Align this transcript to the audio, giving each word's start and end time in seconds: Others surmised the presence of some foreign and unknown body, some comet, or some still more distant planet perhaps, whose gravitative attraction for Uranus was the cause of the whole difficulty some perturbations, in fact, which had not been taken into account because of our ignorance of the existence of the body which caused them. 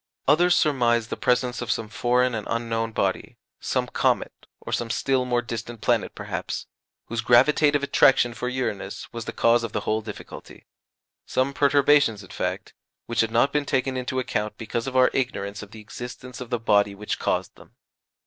Others 0.27 0.55
surmised 0.55 1.11
the 1.11 1.15
presence 1.15 1.61
of 1.61 1.69
some 1.69 1.87
foreign 1.87 2.33
and 2.33 2.47
unknown 2.49 2.91
body, 2.91 3.37
some 3.59 3.85
comet, 3.85 4.47
or 4.59 4.73
some 4.73 4.89
still 4.89 5.25
more 5.25 5.43
distant 5.43 5.79
planet 5.79 6.15
perhaps, 6.15 6.65
whose 7.05 7.21
gravitative 7.21 7.83
attraction 7.83 8.33
for 8.33 8.49
Uranus 8.49 9.13
was 9.13 9.25
the 9.25 9.31
cause 9.31 9.63
of 9.63 9.73
the 9.73 9.81
whole 9.81 10.01
difficulty 10.01 10.65
some 11.27 11.53
perturbations, 11.53 12.23
in 12.23 12.31
fact, 12.31 12.73
which 13.05 13.19
had 13.21 13.29
not 13.29 13.53
been 13.53 13.63
taken 13.67 13.95
into 13.95 14.17
account 14.17 14.57
because 14.57 14.87
of 14.87 14.97
our 14.97 15.11
ignorance 15.13 15.61
of 15.61 15.69
the 15.69 15.81
existence 15.81 16.41
of 16.41 16.49
the 16.49 16.57
body 16.57 16.95
which 16.95 17.19
caused 17.19 17.53
them. 17.55 17.75